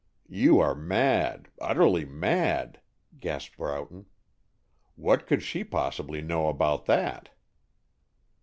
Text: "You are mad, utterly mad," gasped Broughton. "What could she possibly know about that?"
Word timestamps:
"You 0.31 0.59
are 0.59 0.73
mad, 0.73 1.49
utterly 1.61 2.05
mad," 2.05 2.81
gasped 3.19 3.57
Broughton. 3.57 4.07
"What 4.95 5.27
could 5.27 5.43
she 5.43 5.63
possibly 5.63 6.23
know 6.23 6.47
about 6.47 6.87
that?" 6.87 7.29